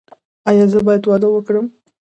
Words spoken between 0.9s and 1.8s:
واده وکړم؟